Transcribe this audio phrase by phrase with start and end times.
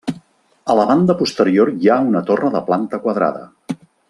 [0.73, 3.49] A la banda posterior hi ha una torre de planta quadrada.